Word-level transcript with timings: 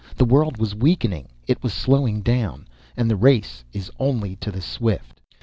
The 0.17 0.25
world 0.25 0.57
was 0.57 0.73
weakening. 0.73 1.27
It 1.45 1.61
was 1.61 1.75
slowing 1.75 2.21
down, 2.21 2.67
and 2.97 3.07
the 3.07 3.15
race 3.15 3.63
is 3.71 3.91
only 3.99 4.35
to 4.37 4.49
the 4.49 4.59
swift. 4.59 5.21